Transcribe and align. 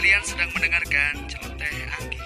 Kalian 0.00 0.24
sedang 0.24 0.48
mendengarkan 0.56 1.12
celoteh 1.28 1.76
Anggi. 1.92 2.20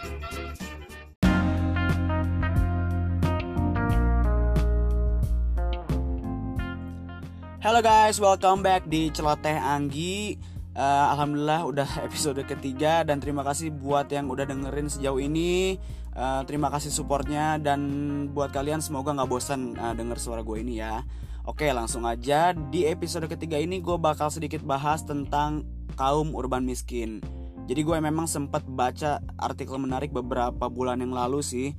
Halo 7.59 7.81
guys, 7.83 8.23
welcome 8.23 8.63
back 8.63 8.87
di 8.87 9.11
Celoteh 9.11 9.59
Anggi. 9.59 10.39
Uh, 10.79 11.19
Alhamdulillah 11.19 11.67
udah 11.67 11.91
episode 12.07 12.39
ketiga 12.47 13.03
dan 13.03 13.19
terima 13.19 13.43
kasih 13.43 13.75
buat 13.75 14.07
yang 14.07 14.31
udah 14.31 14.47
dengerin 14.47 14.87
sejauh 14.87 15.19
ini. 15.19 15.75
Uh, 16.15 16.47
terima 16.47 16.71
kasih 16.71 16.95
supportnya 16.95 17.59
dan 17.59 17.91
buat 18.31 18.55
kalian 18.55 18.87
semoga 18.87 19.19
nggak 19.19 19.27
bosan 19.27 19.75
uh, 19.83 19.99
denger 19.99 20.23
suara 20.23 20.47
gue 20.47 20.63
ini 20.63 20.79
ya. 20.79 21.03
Oke 21.43 21.67
langsung 21.75 22.07
aja 22.07 22.55
di 22.55 22.87
episode 22.87 23.27
ketiga 23.27 23.59
ini 23.59 23.83
gue 23.83 23.99
bakal 23.99 24.31
sedikit 24.31 24.63
bahas 24.63 25.03
tentang 25.03 25.67
kaum 25.99 26.39
urban 26.39 26.63
miskin. 26.63 27.19
Jadi 27.65 27.81
gue 27.81 27.97
memang 27.97 28.29
sempat 28.29 28.61
baca 28.69 29.25
artikel 29.41 29.81
menarik 29.81 30.13
beberapa 30.13 30.69
bulan 30.69 31.01
yang 31.01 31.17
lalu 31.17 31.41
sih 31.41 31.73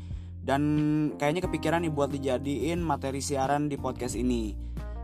dan 0.45 0.61
kayaknya 1.17 1.45
kepikiran 1.45 1.81
nih 1.85 1.93
buat 1.93 2.09
dijadiin 2.13 2.81
materi 2.81 3.21
siaran 3.21 3.69
di 3.69 3.77
podcast 3.77 4.13
ini. 4.17 4.53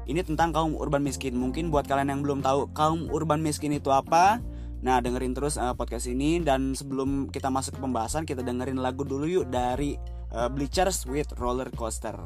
Ini 0.10 0.26
tentang 0.26 0.50
kaum 0.54 0.74
urban 0.78 1.06
miskin. 1.06 1.38
Mungkin 1.38 1.70
buat 1.70 1.86
kalian 1.86 2.10
yang 2.10 2.22
belum 2.26 2.42
tahu 2.42 2.74
kaum 2.74 3.10
urban 3.14 3.42
miskin 3.46 3.74
itu 3.74 3.94
apa, 3.94 4.42
nah 4.82 4.98
dengerin 4.98 5.38
terus 5.38 5.62
uh, 5.62 5.78
podcast 5.78 6.10
ini 6.10 6.42
dan 6.42 6.74
sebelum 6.74 7.30
kita 7.30 7.54
masuk 7.54 7.78
ke 7.78 7.80
pembahasan 7.86 8.26
kita 8.26 8.42
dengerin 8.42 8.82
lagu 8.82 9.06
dulu 9.06 9.30
yuk 9.30 9.46
dari 9.54 9.98
uh, 10.34 10.50
Bleachers 10.50 11.06
with 11.06 11.30
Roller 11.38 11.70
Coaster. 11.74 12.18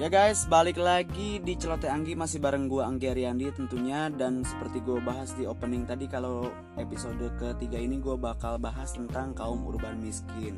Ya 0.00 0.08
guys, 0.08 0.48
balik 0.48 0.80
lagi 0.80 1.44
di 1.44 1.60
Celoteh 1.60 1.92
Anggi 1.92 2.16
masih 2.16 2.40
bareng 2.40 2.72
gue 2.72 2.80
Anggi 2.80 3.12
Ariandi 3.12 3.52
tentunya 3.52 4.08
dan 4.08 4.40
seperti 4.40 4.80
gue 4.80 4.96
bahas 4.96 5.36
di 5.36 5.44
opening 5.44 5.84
tadi 5.84 6.08
kalau 6.08 6.48
episode 6.80 7.20
ketiga 7.36 7.76
ini 7.76 8.00
gue 8.00 8.16
bakal 8.16 8.56
bahas 8.56 8.96
tentang 8.96 9.36
kaum 9.36 9.60
urban 9.68 10.00
miskin. 10.00 10.56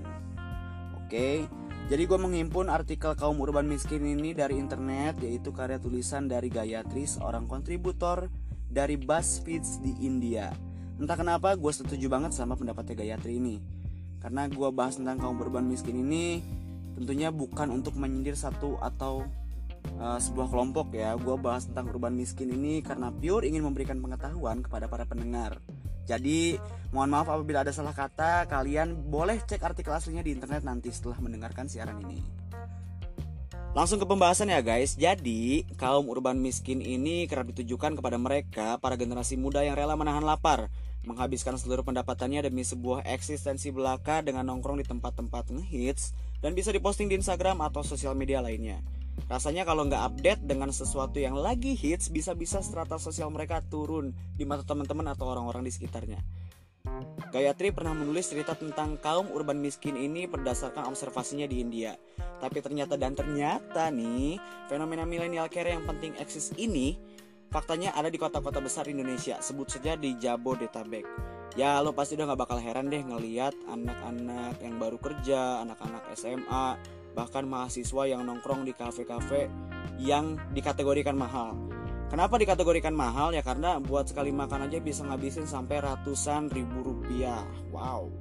Oke, 0.95 1.51
jadi 1.91 2.03
gue 2.07 2.19
menghimpun 2.23 2.71
artikel 2.71 3.19
kaum 3.19 3.43
urban 3.43 3.67
miskin 3.67 4.07
ini 4.07 4.31
dari 4.31 4.63
internet 4.63 5.19
yaitu 5.19 5.51
karya 5.51 5.83
tulisan 5.83 6.31
dari 6.31 6.47
Gayatri 6.47 7.03
seorang 7.03 7.51
kontributor 7.51 8.31
dari 8.71 8.95
BuzzFeed 8.95 9.83
di 9.83 10.07
India. 10.07 10.55
Entah 11.03 11.19
kenapa 11.19 11.59
gue 11.59 11.73
setuju 11.75 12.07
banget 12.07 12.31
sama 12.31 12.55
pendapatnya 12.55 12.95
Gayatri 12.95 13.43
ini 13.43 13.59
karena 14.23 14.47
gue 14.47 14.71
bahas 14.71 15.03
tentang 15.03 15.19
kaum 15.19 15.35
urban 15.43 15.67
miskin 15.67 15.99
ini 15.99 16.47
tentunya 17.03 17.35
bukan 17.35 17.75
untuk 17.75 17.99
menyindir 17.99 18.39
satu 18.39 18.79
atau 18.79 19.27
uh, 19.99 20.19
sebuah 20.23 20.55
kelompok 20.55 20.95
ya. 20.95 21.19
Gue 21.19 21.35
bahas 21.35 21.67
tentang 21.67 21.91
urban 21.91 22.15
miskin 22.15 22.55
ini 22.55 22.79
karena 22.79 23.11
pure 23.11 23.43
ingin 23.43 23.67
memberikan 23.67 23.99
pengetahuan 23.99 24.63
kepada 24.63 24.87
para 24.87 25.03
pendengar. 25.03 25.59
Jadi 26.07 26.59
mohon 26.95 27.11
maaf 27.11 27.27
apabila 27.27 27.67
ada 27.67 27.75
salah 27.75 27.91
kata. 27.91 28.47
Kalian 28.47 28.95
boleh 29.11 29.43
cek 29.43 29.67
artikel 29.67 29.91
aslinya 29.91 30.23
di 30.23 30.31
internet 30.31 30.63
nanti 30.63 30.95
setelah 30.95 31.19
mendengarkan 31.19 31.67
siaran 31.67 31.99
ini. 32.07 32.23
Langsung 33.73 33.97
ke 33.99 34.07
pembahasan 34.07 34.53
ya 34.53 34.63
guys. 34.63 34.95
Jadi 34.95 35.67
kaum 35.81 36.07
urban 36.07 36.39
miskin 36.39 36.79
ini 36.85 37.25
kerap 37.25 37.49
ditujukan 37.57 37.97
kepada 37.97 38.21
mereka 38.21 38.77
Para 38.77 39.01
generasi 39.01 39.41
muda 39.41 39.65
yang 39.65 39.73
rela 39.73 39.97
menahan 39.97 40.21
lapar 40.21 40.69
Menghabiskan 41.09 41.57
seluruh 41.57 41.81
pendapatannya 41.81 42.53
demi 42.53 42.69
sebuah 42.69 43.09
eksistensi 43.09 43.73
belaka 43.73 44.21
Dengan 44.21 44.53
nongkrong 44.53 44.77
di 44.77 44.85
tempat-tempat 44.85 45.57
ngehits 45.57 46.13
dan 46.43 46.59
bisa 46.59 46.75
diposting 46.75 47.07
di 47.07 47.17
Instagram 47.17 47.63
atau 47.63 47.87
sosial 47.87 48.19
media 48.19 48.43
lainnya. 48.43 48.83
Rasanya 49.31 49.63
kalau 49.63 49.87
nggak 49.87 50.03
update 50.13 50.43
dengan 50.45 50.75
sesuatu 50.75 51.17
yang 51.17 51.39
lagi 51.39 51.79
hits, 51.79 52.11
bisa-bisa 52.11 52.61
strata 52.61 52.99
sosial 52.99 53.31
mereka 53.31 53.63
turun 53.63 54.13
di 54.35 54.43
mata 54.43 54.67
teman-teman 54.67 55.15
atau 55.15 55.31
orang-orang 55.31 55.63
di 55.65 55.73
sekitarnya. 55.73 56.21
Gayatri 57.31 57.71
pernah 57.71 57.95
menulis 57.95 58.29
cerita 58.29 58.59
tentang 58.59 58.99
kaum 58.99 59.31
urban 59.31 59.63
miskin 59.63 59.95
ini 59.95 60.27
berdasarkan 60.27 60.91
observasinya 60.91 61.47
di 61.47 61.63
India. 61.63 61.95
Tapi 62.43 62.59
ternyata 62.59 62.99
dan 62.99 63.15
ternyata 63.15 63.89
nih, 63.95 64.37
fenomena 64.67 65.07
milenial 65.07 65.47
care 65.47 65.71
yang 65.71 65.87
penting 65.87 66.19
eksis 66.19 66.51
ini 66.59 66.99
faktanya 67.55 67.95
ada 67.95 68.11
di 68.11 68.19
kota-kota 68.19 68.59
besar 68.59 68.91
Indonesia, 68.91 69.39
sebut 69.39 69.71
saja 69.71 69.95
di 69.95 70.19
Jabodetabek 70.19 71.32
ya 71.59 71.81
lo 71.85 71.93
pasti 71.93 72.17
udah 72.17 72.33
gak 72.33 72.41
bakal 72.49 72.59
heran 72.61 72.89
deh 72.89 73.05
ngeliat 73.05 73.53
anak-anak 73.69 74.57
yang 74.65 74.77
baru 74.81 74.97
kerja, 74.97 75.61
anak-anak 75.65 76.09
SMA, 76.17 76.77
bahkan 77.13 77.45
mahasiswa 77.45 78.09
yang 78.09 78.25
nongkrong 78.25 78.65
di 78.65 78.73
kafe-kafe 78.73 79.53
yang 80.01 80.41
dikategorikan 80.57 81.17
mahal. 81.17 81.57
Kenapa 82.09 82.37
dikategorikan 82.37 82.93
mahal? 82.93 83.33
Ya 83.33 83.41
karena 83.41 83.81
buat 83.81 84.05
sekali 84.09 84.29
makan 84.33 84.69
aja 84.69 84.81
bisa 84.85 85.01
ngabisin 85.05 85.49
sampai 85.49 85.81
ratusan 85.81 86.53
ribu 86.53 86.85
rupiah. 86.85 87.41
Wow. 87.73 88.13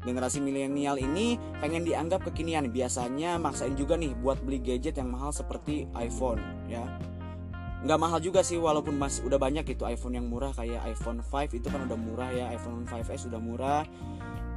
Generasi 0.00 0.40
milenial 0.40 0.96
ini 0.96 1.36
pengen 1.60 1.84
dianggap 1.84 2.24
kekinian. 2.24 2.72
Biasanya 2.72 3.36
maksain 3.36 3.76
juga 3.76 4.00
nih 4.00 4.16
buat 4.16 4.40
beli 4.40 4.64
gadget 4.64 4.96
yang 4.96 5.12
mahal 5.12 5.28
seperti 5.34 5.84
iPhone 5.92 6.40
ya 6.72 6.88
nggak 7.78 7.98
mahal 7.98 8.18
juga 8.18 8.42
sih 8.42 8.58
walaupun 8.58 8.98
masih 8.98 9.30
udah 9.30 9.38
banyak 9.38 9.62
gitu. 9.62 9.86
iPhone 9.86 10.18
yang 10.18 10.26
murah 10.26 10.50
kayak 10.50 10.82
iPhone 10.90 11.22
5 11.22 11.54
itu 11.54 11.66
kan 11.70 11.86
udah 11.86 11.98
murah 11.98 12.30
ya 12.34 12.50
iPhone 12.50 12.82
5s 12.82 13.30
sudah 13.30 13.38
murah. 13.38 13.86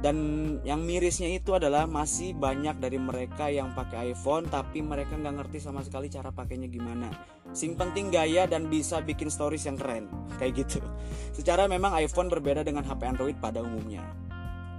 Dan 0.02 0.18
yang 0.66 0.82
mirisnya 0.82 1.30
itu 1.30 1.54
adalah 1.54 1.86
masih 1.86 2.34
banyak 2.34 2.82
dari 2.82 2.98
mereka 2.98 3.46
yang 3.46 3.70
pakai 3.70 4.10
iPhone 4.10 4.50
tapi 4.50 4.82
mereka 4.82 5.14
nggak 5.14 5.38
ngerti 5.38 5.62
sama 5.62 5.86
sekali 5.86 6.10
cara 6.10 6.34
pakainya 6.34 6.66
gimana. 6.66 7.06
Sing 7.54 7.78
penting 7.78 8.10
gaya 8.10 8.50
dan 8.50 8.66
bisa 8.66 8.98
bikin 8.98 9.30
stories 9.30 9.70
yang 9.70 9.78
keren 9.78 10.10
kayak 10.42 10.66
gitu. 10.66 10.82
Secara 11.30 11.70
memang 11.70 11.94
iPhone 11.94 12.26
berbeda 12.26 12.66
dengan 12.66 12.82
HP 12.82 13.06
Android 13.06 13.38
pada 13.38 13.62
umumnya. 13.62 14.02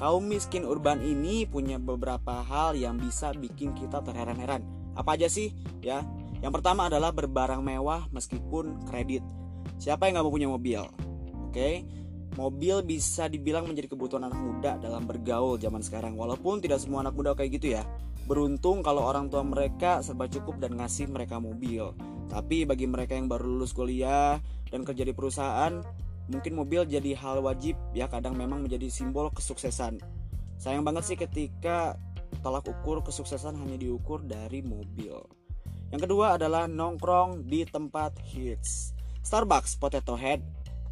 Kaum 0.03 0.27
miskin 0.27 0.67
urban 0.67 0.99
ini 0.99 1.47
punya 1.47 1.79
beberapa 1.79 2.43
hal 2.43 2.75
yang 2.75 2.99
bisa 2.99 3.31
bikin 3.31 3.71
kita 3.71 4.03
terheran-heran. 4.03 4.67
Apa 4.99 5.15
aja 5.15 5.31
sih 5.31 5.55
ya 5.79 6.03
yang 6.43 6.51
pertama 6.51 6.91
adalah 6.91 7.15
berbarang 7.15 7.63
mewah 7.63 8.11
meskipun 8.11 8.83
kredit. 8.83 9.23
Siapa 9.79 10.05
yang 10.11 10.19
nggak 10.19 10.25
mau 10.27 10.35
punya 10.35 10.49
mobil? 10.51 10.83
Oke, 10.83 11.55
okay? 11.55 11.73
mobil 12.35 12.83
bisa 12.83 13.31
dibilang 13.31 13.63
menjadi 13.63 13.95
kebutuhan 13.95 14.27
anak 14.27 14.39
muda 14.43 14.71
dalam 14.81 15.07
bergaul 15.07 15.55
zaman 15.55 15.79
sekarang. 15.79 16.19
Walaupun 16.19 16.59
tidak 16.59 16.83
semua 16.83 17.05
anak 17.05 17.15
muda 17.15 17.31
kayak 17.31 17.63
gitu 17.63 17.79
ya. 17.79 17.87
Beruntung 18.27 18.83
kalau 18.83 19.07
orang 19.07 19.27
tua 19.31 19.43
mereka 19.43 20.03
serba 20.03 20.27
cukup 20.27 20.59
dan 20.59 20.75
ngasih 20.75 21.07
mereka 21.07 21.39
mobil. 21.39 21.95
Tapi 22.27 22.67
bagi 22.67 22.91
mereka 22.91 23.15
yang 23.15 23.31
baru 23.31 23.45
lulus 23.45 23.71
kuliah 23.75 24.39
dan 24.67 24.83
kerja 24.83 25.03
di 25.03 25.15
perusahaan, 25.15 25.79
mungkin 26.31 26.55
mobil 26.55 26.87
jadi 26.87 27.15
hal 27.19 27.43
wajib 27.43 27.75
ya 27.91 28.07
kadang 28.07 28.35
memang 28.35 28.63
menjadi 28.63 28.87
simbol 28.87 29.31
kesuksesan. 29.31 29.99
Sayang 30.57 30.87
banget 30.87 31.03
sih 31.07 31.17
ketika 31.19 31.99
tolak 32.41 32.63
ukur 32.67 33.03
kesuksesan 33.03 33.59
hanya 33.59 33.75
diukur 33.75 34.23
dari 34.23 34.63
mobil. 34.63 35.42
Yang 35.93 36.09
kedua 36.09 36.41
adalah 36.41 36.65
nongkrong 36.65 37.45
di 37.45 37.69
tempat 37.69 38.17
hits. 38.33 38.97
Starbucks, 39.21 39.77
Potato 39.77 40.17
Head, 40.17 40.41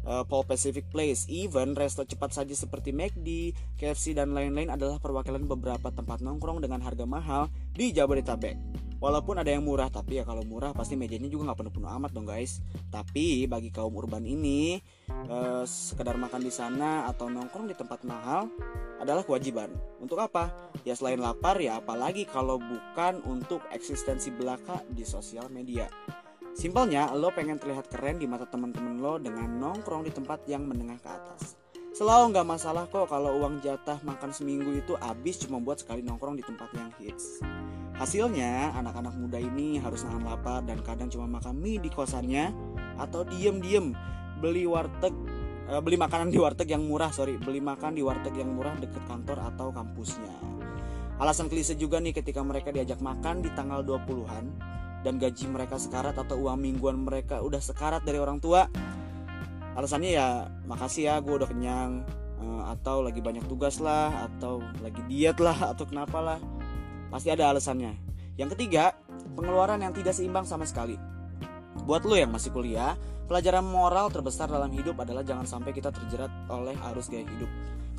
uh, 0.06 0.22
Paul 0.22 0.46
Pacific 0.46 0.86
Place, 0.94 1.26
even 1.26 1.74
resto 1.74 2.06
cepat 2.06 2.30
saji 2.30 2.54
seperti 2.54 2.94
McD, 2.94 3.50
KFC 3.74 4.14
dan 4.14 4.30
lain-lain 4.30 4.70
adalah 4.70 5.02
perwakilan 5.02 5.42
beberapa 5.42 5.90
tempat 5.90 6.22
nongkrong 6.22 6.62
dengan 6.62 6.86
harga 6.86 7.02
mahal 7.02 7.50
di 7.74 7.90
Jabodetabek. 7.90 8.71
Walaupun 9.02 9.34
ada 9.42 9.50
yang 9.50 9.66
murah, 9.66 9.90
tapi 9.90 10.22
ya 10.22 10.24
kalau 10.24 10.46
murah 10.46 10.70
pasti 10.70 10.94
mejanya 10.94 11.26
juga 11.26 11.50
nggak 11.50 11.58
penuh-penuh 11.58 11.90
amat 11.98 12.10
dong 12.14 12.22
guys. 12.22 12.62
Tapi 12.86 13.50
bagi 13.50 13.74
kaum 13.74 13.90
urban 13.98 14.22
ini, 14.22 14.78
eh, 15.10 15.64
sekedar 15.66 16.14
makan 16.14 16.38
di 16.38 16.54
sana 16.54 17.10
atau 17.10 17.26
nongkrong 17.26 17.66
di 17.66 17.74
tempat 17.74 18.06
mahal 18.06 18.46
adalah 19.02 19.26
kewajiban. 19.26 19.74
Untuk 19.98 20.22
apa? 20.22 20.54
Ya 20.86 20.94
selain 20.94 21.18
lapar 21.18 21.58
ya 21.58 21.82
apalagi 21.82 22.30
kalau 22.30 22.62
bukan 22.62 23.18
untuk 23.26 23.66
eksistensi 23.74 24.30
belaka 24.30 24.86
di 24.86 25.02
sosial 25.02 25.50
media. 25.50 25.90
Simpelnya, 26.54 27.10
lo 27.10 27.34
pengen 27.34 27.58
terlihat 27.58 27.90
keren 27.90 28.22
di 28.22 28.30
mata 28.30 28.46
teman-teman 28.46 29.02
lo 29.02 29.18
dengan 29.18 29.50
nongkrong 29.50 30.06
di 30.06 30.14
tempat 30.14 30.46
yang 30.46 30.62
menengah 30.62 31.02
ke 31.02 31.10
atas. 31.10 31.58
Selalu 31.90 32.38
nggak 32.38 32.46
masalah 32.46 32.86
kok 32.86 33.10
kalau 33.10 33.34
uang 33.42 33.58
jatah 33.66 33.98
makan 34.06 34.30
seminggu 34.30 34.78
itu 34.78 34.94
habis 35.02 35.42
cuma 35.42 35.58
buat 35.58 35.82
sekali 35.82 36.06
nongkrong 36.06 36.38
di 36.38 36.44
tempat 36.46 36.70
yang 36.76 36.92
hits. 37.02 37.42
Hasilnya, 37.92 38.72
anak-anak 38.72 39.14
muda 39.20 39.36
ini 39.36 39.76
harus 39.76 40.02
nahan 40.08 40.24
lapar 40.24 40.64
dan 40.64 40.80
kadang 40.80 41.12
cuma 41.12 41.28
makan 41.28 41.60
mie 41.60 41.76
di 41.76 41.92
kosannya 41.92 42.48
atau 42.96 43.20
diem-diem 43.28 43.92
beli 44.40 44.64
warteg 44.64 45.12
uh, 45.68 45.80
beli 45.84 46.00
makanan 46.00 46.32
di 46.32 46.40
warteg 46.40 46.72
yang 46.72 46.88
murah, 46.88 47.12
sorry, 47.12 47.36
beli 47.36 47.60
makan 47.60 47.94
di 47.94 48.02
warteg 48.02 48.32
yang 48.32 48.50
murah 48.56 48.74
deket 48.80 49.04
kantor 49.04 49.44
atau 49.52 49.70
kampusnya. 49.70 50.32
Alasan 51.20 51.46
klise 51.52 51.76
juga 51.76 52.00
nih 52.00 52.16
ketika 52.16 52.40
mereka 52.42 52.72
diajak 52.72 52.98
makan 52.98 53.44
di 53.44 53.52
tanggal 53.52 53.84
20-an 53.84 54.44
dan 55.04 55.20
gaji 55.20 55.44
mereka 55.52 55.76
sekarat 55.76 56.16
atau 56.16 56.40
uang 56.48 56.58
mingguan 56.58 56.96
mereka 56.98 57.44
udah 57.44 57.60
sekarat 57.60 58.02
dari 58.02 58.18
orang 58.18 58.40
tua. 58.40 58.66
Alasannya 59.76 60.10
ya 60.16 60.48
makasih 60.66 61.12
ya 61.12 61.14
gue 61.20 61.32
udah 61.32 61.48
kenyang 61.48 62.02
uh, 62.42 62.72
atau 62.74 63.04
lagi 63.04 63.20
banyak 63.22 63.44
tugas 63.46 63.78
lah 63.78 64.28
atau 64.28 64.60
lagi 64.82 65.00
diet 65.06 65.38
lah 65.38 65.76
atau 65.76 65.84
kenapa 65.86 66.18
lah 66.18 66.38
pasti 67.12 67.28
ada 67.28 67.52
alasannya 67.52 67.92
Yang 68.40 68.56
ketiga, 68.56 68.96
pengeluaran 69.36 69.84
yang 69.84 69.92
tidak 69.92 70.16
seimbang 70.16 70.48
sama 70.48 70.64
sekali. 70.64 70.96
Buat 71.84 72.08
lo 72.08 72.16
yang 72.16 72.32
masih 72.32 72.48
kuliah, 72.48 72.96
pelajaran 73.28 73.60
moral 73.60 74.08
terbesar 74.08 74.48
dalam 74.48 74.72
hidup 74.72 74.96
adalah 75.04 75.20
jangan 75.20 75.44
sampai 75.44 75.76
kita 75.76 75.92
terjerat 75.92 76.32
oleh 76.48 76.72
arus 76.92 77.12
gaya 77.12 77.28
hidup. 77.28 77.50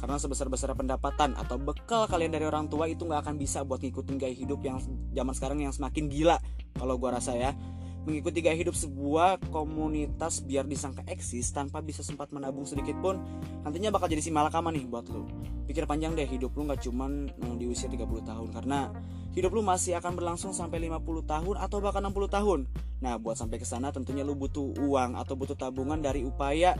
Karena 0.01 0.17
sebesar-besar 0.17 0.73
pendapatan 0.73 1.37
atau 1.37 1.61
bekal 1.61 2.09
kalian 2.09 2.33
dari 2.33 2.49
orang 2.49 2.65
tua 2.65 2.89
itu 2.89 3.05
nggak 3.05 3.29
akan 3.29 3.35
bisa 3.37 3.61
buat 3.61 3.79
ngikutin 3.79 4.17
gaya 4.17 4.33
hidup 4.33 4.59
yang 4.65 4.81
zaman 5.13 5.33
sekarang 5.37 5.59
yang 5.61 5.71
semakin 5.71 6.09
gila. 6.09 6.41
Kalau 6.73 6.97
gua 6.97 7.21
rasa 7.21 7.37
ya, 7.37 7.53
mengikuti 8.03 8.43
gaya 8.43 8.59
hidup 8.59 8.75
sebuah 8.75 9.39
komunitas 9.51 10.43
biar 10.43 10.67
disangka 10.67 11.07
eksis 11.07 11.55
tanpa 11.55 11.79
bisa 11.79 12.03
sempat 12.03 12.29
menabung 12.35 12.67
sedikit 12.67 12.99
pun 12.99 13.19
nantinya 13.63 13.95
bakal 13.95 14.11
jadi 14.11 14.19
si 14.19 14.31
malakama 14.31 14.75
nih 14.75 14.83
buat 14.87 15.07
lo 15.07 15.23
pikir 15.63 15.87
panjang 15.87 16.11
deh 16.13 16.27
hidup 16.27 16.51
lu 16.59 16.67
nggak 16.67 16.83
cuman 16.83 17.31
eh, 17.31 17.55
di 17.55 17.65
usia 17.71 17.87
30 17.87 18.03
tahun 18.03 18.49
karena 18.51 18.91
hidup 19.33 19.51
lu 19.55 19.63
masih 19.63 19.97
akan 19.97 20.13
berlangsung 20.13 20.51
sampai 20.51 20.83
50 20.85 21.25
tahun 21.25 21.55
atau 21.57 21.77
bahkan 21.81 22.05
60 22.05 22.29
tahun. 22.29 22.59
Nah 23.01 23.17
buat 23.17 23.39
sampai 23.39 23.57
ke 23.57 23.65
sana 23.65 23.89
tentunya 23.89 24.21
lu 24.21 24.37
butuh 24.37 24.77
uang 24.77 25.17
atau 25.17 25.33
butuh 25.33 25.57
tabungan 25.57 25.97
dari 25.97 26.21
upaya 26.21 26.77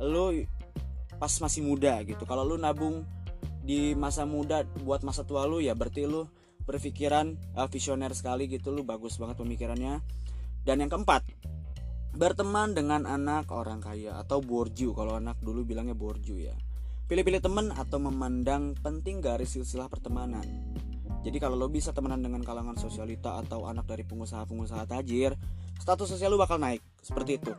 lu 0.00 0.46
pas 1.20 1.32
masih 1.42 1.60
muda 1.60 2.00
gitu. 2.06 2.24
Kalau 2.24 2.46
lu 2.46 2.56
nabung 2.56 3.04
di 3.60 3.92
masa 3.92 4.24
muda 4.24 4.64
buat 4.80 5.04
masa 5.04 5.26
tua 5.26 5.44
lu 5.44 5.60
ya 5.60 5.76
berarti 5.76 6.08
lu 6.08 6.24
berpikiran 6.64 7.36
uh, 7.58 7.68
visioner 7.68 8.14
sekali 8.16 8.48
gitu 8.48 8.72
lu 8.72 8.86
bagus 8.86 9.20
banget 9.20 9.36
pemikirannya 9.42 10.00
dan 10.64 10.84
yang 10.84 10.90
keempat, 10.92 11.24
berteman 12.14 12.76
dengan 12.76 13.08
anak 13.08 13.48
orang 13.48 13.80
kaya 13.80 14.18
atau 14.20 14.42
borju 14.42 14.92
kalau 14.92 15.16
anak 15.16 15.38
dulu 15.40 15.64
bilangnya 15.64 15.96
borju 15.96 16.36
ya. 16.36 16.56
Pilih-pilih 17.10 17.42
teman 17.42 17.74
atau 17.74 17.98
memandang 17.98 18.78
penting 18.78 19.18
garis 19.18 19.58
silsilah 19.58 19.90
pertemanan. 19.90 20.46
Jadi 21.20 21.36
kalau 21.36 21.58
lo 21.58 21.68
bisa 21.68 21.92
temenan 21.92 22.22
dengan 22.24 22.40
kalangan 22.40 22.78
sosialita 22.80 23.36
atau 23.44 23.68
anak 23.68 23.84
dari 23.84 24.06
pengusaha-pengusaha 24.06 24.88
tajir, 24.88 25.36
status 25.76 26.16
sosial 26.16 26.32
lo 26.32 26.40
bakal 26.40 26.56
naik, 26.56 26.80
seperti 27.02 27.36
itu. 27.36 27.52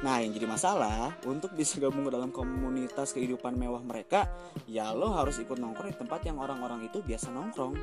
Nah 0.00 0.20
yang 0.20 0.32
jadi 0.32 0.48
masalah, 0.48 1.12
untuk 1.24 1.52
bisa 1.56 1.76
gabung 1.80 2.08
ke 2.08 2.12
dalam 2.12 2.32
komunitas 2.32 3.12
kehidupan 3.12 3.56
mewah 3.56 3.80
mereka, 3.84 4.28
ya 4.68 4.92
lo 4.92 5.12
harus 5.16 5.40
ikut 5.40 5.56
nongkrong 5.56 5.92
di 5.92 5.96
tempat 5.96 6.24
yang 6.28 6.40
orang-orang 6.40 6.88
itu 6.88 7.00
biasa 7.00 7.32
nongkrong. 7.32 7.76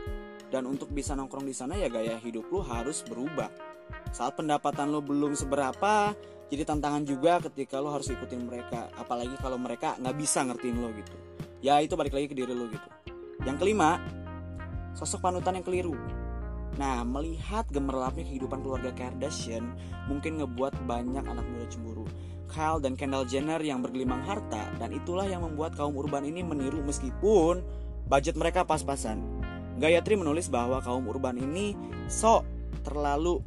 Dan 0.48 0.64
untuk 0.68 0.92
bisa 0.92 1.14
nongkrong 1.14 1.44
di 1.44 1.56
sana 1.56 1.76
ya 1.76 1.92
gaya 1.92 2.16
hidup 2.20 2.48
lo 2.52 2.64
harus 2.64 3.04
berubah. 3.04 3.52
Saat 4.12 4.40
pendapatan 4.40 4.92
lo 4.92 5.04
belum 5.04 5.36
seberapa 5.36 6.16
jadi 6.48 6.64
tantangan 6.64 7.04
juga 7.04 7.44
ketika 7.44 7.84
lo 7.84 7.92
harus 7.92 8.08
ikutin 8.08 8.48
mereka. 8.48 8.88
Apalagi 8.96 9.36
kalau 9.44 9.60
mereka 9.60 10.00
nggak 10.00 10.16
bisa 10.16 10.48
ngertiin 10.48 10.78
lo 10.80 10.90
gitu. 10.96 11.16
Ya 11.60 11.80
itu 11.84 12.00
balik 12.00 12.16
lagi 12.16 12.32
ke 12.32 12.36
diri 12.36 12.56
lo 12.56 12.72
gitu. 12.72 12.88
Yang 13.44 13.58
kelima 13.60 14.00
sosok 14.96 15.28
panutan 15.28 15.60
yang 15.60 15.66
keliru. 15.68 15.96
Nah, 16.78 17.02
melihat 17.02 17.66
gemerlapnya 17.74 18.22
kehidupan 18.22 18.62
keluarga 18.62 18.94
Kardashian 18.94 19.74
mungkin 20.06 20.38
ngebuat 20.38 20.78
banyak 20.86 21.26
anak 21.26 21.46
muda 21.46 21.66
cemburu. 21.68 22.06
Kyle 22.48 22.80
dan 22.80 22.96
Kendall 22.96 23.28
Jenner 23.28 23.60
yang 23.60 23.84
bergelimang 23.84 24.24
harta 24.24 24.72
dan 24.80 24.96
itulah 24.96 25.28
yang 25.28 25.44
membuat 25.44 25.76
kaum 25.76 26.00
urban 26.00 26.24
ini 26.24 26.46
meniru 26.46 26.80
meskipun 26.86 27.60
budget 28.08 28.40
mereka 28.40 28.64
pas-pasan. 28.64 29.37
Gayatri 29.78 30.18
menulis 30.18 30.50
bahwa 30.50 30.82
kaum 30.82 31.06
urban 31.06 31.38
ini 31.38 31.78
sok 32.10 32.42
terlalu 32.82 33.38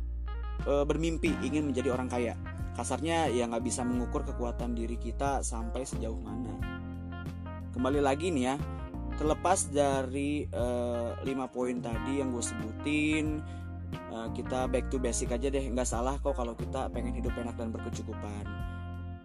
e, 0.62 0.87
bermimpi 0.87 1.35
ingin 1.43 1.67
menjadi 1.67 1.91
orang 1.91 2.06
kaya. 2.06 2.38
Kasarnya 2.79 3.27
ya 3.35 3.50
nggak 3.50 3.67
bisa 3.67 3.82
mengukur 3.82 4.23
kekuatan 4.23 4.79
diri 4.79 4.94
kita 4.94 5.43
sampai 5.43 5.82
sejauh 5.82 6.17
mana. 6.23 6.55
Kembali 7.75 7.99
lagi 7.99 8.31
nih 8.31 8.44
ya, 8.47 8.55
terlepas 9.19 9.75
dari 9.75 10.47
e, 10.47 10.65
lima 11.27 11.50
poin 11.50 11.82
tadi 11.82 12.23
yang 12.23 12.31
gue 12.31 12.44
sebutin, 12.47 13.43
e, 13.91 14.17
kita 14.31 14.71
back 14.71 14.87
to 14.87 15.03
basic 15.03 15.35
aja 15.35 15.50
deh. 15.50 15.67
Nggak 15.67 15.91
salah 15.91 16.15
kok 16.23 16.38
kalau 16.38 16.55
kita 16.55 16.94
pengen 16.94 17.11
hidup 17.19 17.35
enak 17.35 17.59
dan 17.59 17.75
berkecukupan. 17.75 18.47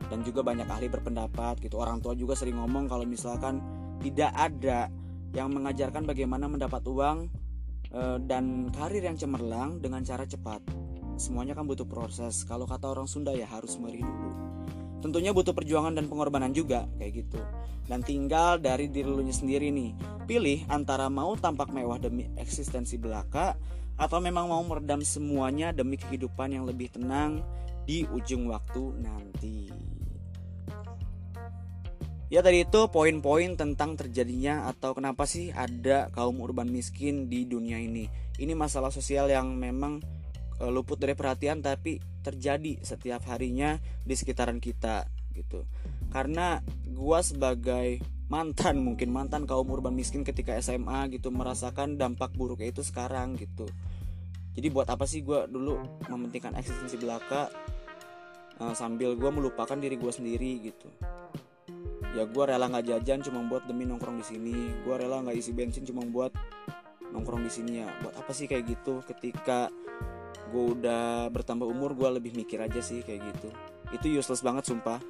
Dan 0.10 0.26
juga 0.26 0.42
banyak 0.42 0.66
ahli 0.66 0.90
berpendapat 0.90 1.62
gitu. 1.62 1.78
Orang 1.78 2.02
tua 2.02 2.18
juga 2.18 2.34
sering 2.34 2.58
ngomong 2.58 2.90
kalau 2.90 3.06
misalkan 3.06 3.62
tidak 4.02 4.34
ada 4.34 4.90
yang 5.36 5.52
mengajarkan 5.52 6.08
bagaimana 6.08 6.48
mendapat 6.48 6.82
uang 6.88 7.28
dan 8.26 8.72
karir 8.72 9.04
yang 9.04 9.20
cemerlang 9.20 9.84
dengan 9.84 10.02
cara 10.02 10.24
cepat. 10.24 10.64
Semuanya 11.16 11.56
kan 11.56 11.64
butuh 11.64 11.88
proses. 11.88 12.44
Kalau 12.44 12.68
kata 12.68 12.92
orang 12.92 13.08
Sunda 13.08 13.32
ya 13.32 13.48
harus 13.48 13.80
meri 13.80 14.04
dulu. 14.04 14.32
Tentunya 15.00 15.32
butuh 15.32 15.54
perjuangan 15.54 15.96
dan 15.96 16.12
pengorbanan 16.12 16.52
juga 16.52 16.88
kayak 16.98 17.12
gitu. 17.24 17.40
Dan 17.86 18.02
tinggal 18.02 18.58
dari 18.58 18.90
diri 18.92 19.08
lu 19.08 19.22
sendiri 19.28 19.70
nih. 19.70 19.96
Pilih 20.26 20.66
antara 20.68 21.08
mau 21.08 21.38
tampak 21.38 21.70
mewah 21.70 22.02
demi 22.02 22.28
eksistensi 22.36 22.98
belaka 22.98 23.54
atau 23.96 24.20
memang 24.20 24.52
mau 24.52 24.60
meredam 24.66 25.00
semuanya 25.06 25.72
demi 25.72 25.96
kehidupan 25.96 26.52
yang 26.52 26.68
lebih 26.68 26.92
tenang 26.92 27.40
di 27.86 28.04
ujung 28.12 28.50
waktu 28.50 28.98
nanti 29.00 29.70
Ya 32.26 32.42
tadi 32.42 32.66
itu 32.66 32.90
poin-poin 32.90 33.54
tentang 33.54 33.94
terjadinya 33.94 34.66
atau 34.66 34.98
kenapa 34.98 35.30
sih 35.30 35.54
ada 35.54 36.10
kaum 36.10 36.42
urban 36.42 36.66
miskin 36.66 37.30
di 37.30 37.46
dunia 37.46 37.78
ini. 37.78 38.10
Ini 38.42 38.58
masalah 38.58 38.90
sosial 38.90 39.30
yang 39.30 39.54
memang 39.54 40.02
uh, 40.58 40.72
luput 40.74 40.98
dari 40.98 41.14
perhatian 41.14 41.62
tapi 41.62 42.02
terjadi 42.26 42.82
setiap 42.82 43.22
harinya 43.30 43.78
di 44.02 44.18
sekitaran 44.18 44.58
kita 44.58 45.06
gitu. 45.38 45.70
Karena 46.10 46.66
gua 46.98 47.22
sebagai 47.22 48.02
mantan 48.26 48.82
mungkin 48.82 49.14
mantan 49.14 49.46
kaum 49.46 49.70
urban 49.70 49.94
miskin 49.94 50.26
ketika 50.26 50.58
SMA 50.58 51.14
gitu 51.14 51.30
merasakan 51.30 52.02
dampak 52.02 52.34
buruknya 52.34 52.74
itu 52.74 52.82
sekarang 52.82 53.38
gitu. 53.38 53.70
Jadi 54.58 54.68
buat 54.74 54.90
apa 54.90 55.06
sih 55.06 55.22
gue 55.22 55.46
dulu 55.52 55.78
mementingkan 56.10 56.58
eksistensi 56.58 56.98
belaka 56.98 57.52
uh, 58.58 58.74
sambil 58.74 59.14
gue 59.14 59.30
melupakan 59.30 59.76
diri 59.76 60.00
gue 60.00 60.10
sendiri 60.16 60.72
gitu 60.72 60.88
ya 62.16 62.24
gue 62.24 62.44
rela 62.48 62.72
nggak 62.72 62.86
jajan 62.88 63.20
cuma 63.20 63.44
buat 63.44 63.68
demi 63.68 63.84
nongkrong 63.84 64.24
di 64.24 64.26
sini. 64.26 64.56
Gue 64.88 64.96
rela 64.96 65.20
nggak 65.20 65.36
isi 65.36 65.52
bensin 65.52 65.84
cuma 65.84 66.08
buat 66.08 66.32
nongkrong 67.12 67.44
di 67.44 67.52
sini 67.52 67.84
ya. 67.84 67.92
Buat 68.00 68.16
apa 68.24 68.32
sih 68.32 68.48
kayak 68.48 68.64
gitu? 68.72 69.04
Ketika 69.04 69.68
gue 70.50 70.64
udah 70.80 71.28
bertambah 71.30 71.68
umur 71.68 71.92
gue 71.92 72.10
lebih 72.16 72.32
mikir 72.40 72.64
aja 72.64 72.80
sih 72.80 73.04
kayak 73.04 73.20
gitu. 73.36 73.50
Itu 73.92 74.08
useless 74.08 74.40
banget 74.40 74.72
sumpah. 74.72 75.04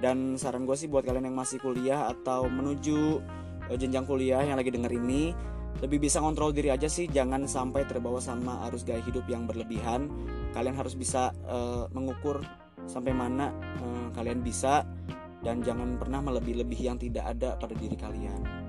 Dan 0.00 0.40
saran 0.40 0.64
gue 0.64 0.76
sih 0.76 0.88
buat 0.88 1.04
kalian 1.04 1.28
yang 1.28 1.36
masih 1.36 1.60
kuliah 1.60 2.08
atau 2.08 2.48
menuju 2.48 3.20
uh, 3.68 3.76
jenjang 3.76 4.08
kuliah 4.08 4.40
yang 4.40 4.56
lagi 4.56 4.72
denger 4.72 4.92
ini 4.96 5.36
lebih 5.84 6.08
bisa 6.08 6.24
kontrol 6.24 6.56
diri 6.56 6.72
aja 6.72 6.88
sih. 6.88 7.04
Jangan 7.04 7.44
sampai 7.44 7.84
terbawa 7.84 8.16
sama 8.16 8.64
arus 8.68 8.80
gaya 8.80 9.04
hidup 9.04 9.28
yang 9.28 9.44
berlebihan. 9.44 10.08
Kalian 10.56 10.72
harus 10.72 10.96
bisa 10.96 11.36
uh, 11.44 11.84
mengukur 11.92 12.40
sampai 12.88 13.12
mana 13.12 13.52
uh, 13.82 14.08
kalian 14.14 14.40
bisa 14.40 14.86
dan 15.46 15.62
jangan 15.62 15.94
pernah 15.94 16.18
melebih-lebih 16.26 16.90
yang 16.90 16.98
tidak 16.98 17.30
ada 17.30 17.54
pada 17.54 17.78
diri 17.78 17.94
kalian 17.94 18.66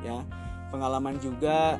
ya. 0.00 0.24
Pengalaman 0.72 1.20
juga 1.20 1.76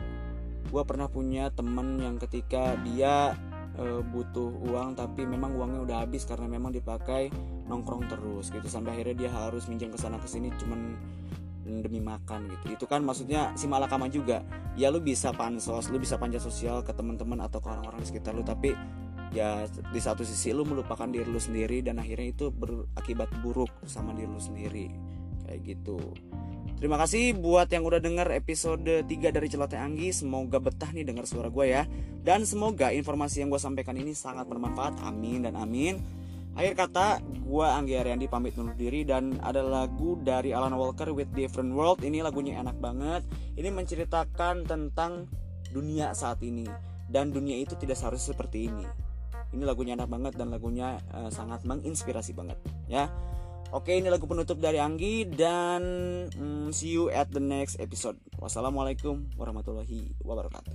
gue 0.66 0.82
pernah 0.82 1.06
punya 1.06 1.48
temen 1.54 1.96
yang 2.02 2.18
ketika 2.18 2.74
dia 2.84 3.32
e, 3.78 4.02
butuh 4.02 4.50
uang 4.66 4.98
tapi 4.98 5.24
memang 5.24 5.54
uangnya 5.54 5.80
udah 5.86 5.96
habis 6.04 6.26
karena 6.26 6.50
memang 6.50 6.74
dipakai 6.74 7.32
nongkrong 7.64 8.10
terus 8.12 8.52
gitu. 8.52 8.68
Sampai 8.68 8.98
akhirnya 8.98 9.26
dia 9.26 9.30
harus 9.32 9.70
minjem 9.70 9.88
ke 9.88 9.98
sana 9.98 10.20
ke 10.20 10.28
sini 10.28 10.52
cuman 10.58 10.94
demi 11.66 11.98
makan 11.98 12.46
gitu. 12.52 12.78
Itu 12.78 12.84
kan 12.86 13.02
maksudnya 13.02 13.56
si 13.58 13.66
malakama 13.66 14.06
juga. 14.06 14.44
Ya 14.76 14.92
lu 14.92 15.00
bisa 15.00 15.32
pansos 15.32 15.88
lu 15.88 15.96
bisa 15.96 16.20
panjat 16.20 16.44
sosial 16.44 16.84
ke 16.84 16.92
teman-teman 16.92 17.40
atau 17.40 17.58
ke 17.58 17.72
orang-orang 17.72 18.04
di 18.04 18.06
sekitar 18.12 18.36
lu 18.36 18.44
tapi 18.44 18.76
ya 19.34 19.66
di 19.90 20.00
satu 20.00 20.22
sisi 20.22 20.54
lu 20.54 20.62
melupakan 20.62 21.08
diri 21.08 21.26
lu 21.26 21.40
sendiri 21.40 21.82
dan 21.82 21.98
akhirnya 21.98 22.30
itu 22.30 22.46
berakibat 22.54 23.30
buruk 23.42 23.70
sama 23.88 24.14
diri 24.14 24.30
lu 24.30 24.42
sendiri. 24.42 24.86
Kayak 25.46 25.60
gitu. 25.62 25.98
Terima 26.76 27.00
kasih 27.00 27.32
buat 27.32 27.72
yang 27.72 27.88
udah 27.88 28.04
denger 28.04 28.28
episode 28.36 28.84
3 28.84 29.08
dari 29.08 29.48
Celoteh 29.48 29.80
Anggi. 29.80 30.12
Semoga 30.12 30.60
betah 30.60 30.92
nih 30.92 31.08
denger 31.08 31.24
suara 31.24 31.48
gue 31.48 31.66
ya. 31.72 31.88
Dan 32.20 32.44
semoga 32.44 32.92
informasi 32.92 33.40
yang 33.40 33.48
gue 33.48 33.56
sampaikan 33.56 33.96
ini 33.96 34.12
sangat 34.12 34.44
bermanfaat. 34.44 35.00
Amin 35.00 35.48
dan 35.48 35.56
amin. 35.56 35.96
Akhir 36.52 36.76
kata, 36.76 37.24
gue 37.24 37.66
Anggi 37.68 37.96
Ariandi 38.00 38.32
pamit 38.32 38.56
undur 38.56 38.72
diri 38.80 39.04
Dan 39.04 39.36
ada 39.44 39.60
lagu 39.60 40.16
dari 40.20 40.56
Alan 40.56 40.76
Walker 40.76 41.16
with 41.16 41.32
Different 41.32 41.72
World. 41.72 42.04
Ini 42.04 42.20
lagunya 42.20 42.60
enak 42.60 42.76
banget. 42.76 43.24
Ini 43.56 43.72
menceritakan 43.72 44.68
tentang 44.68 45.32
dunia 45.72 46.12
saat 46.12 46.44
ini. 46.44 46.68
Dan 47.08 47.32
dunia 47.32 47.56
itu 47.56 47.72
tidak 47.80 47.96
seharusnya 47.96 48.36
seperti 48.36 48.68
ini 48.68 49.05
Ini 49.56 49.64
lagunya 49.64 49.96
enak 49.96 50.12
banget 50.12 50.32
dan 50.36 50.52
lagunya 50.52 51.00
uh, 51.16 51.32
sangat 51.32 51.64
menginspirasi 51.64 52.36
banget 52.36 52.60
ya 52.92 53.08
Oke, 53.74 53.98
ini 53.98 54.06
lagu 54.06 54.30
penutup 54.30 54.62
dari 54.62 54.78
Anggi 54.78 55.26
dan 55.26 55.82
mm, 56.30 56.70
see 56.70 56.94
you 56.94 57.10
at 57.10 57.26
the 57.34 57.42
next 57.42 57.82
episode. 57.82 58.14
Wassalamualaikum 58.38 59.26
warahmatullahi 59.34 60.14
wabarakatuh. 60.22 60.70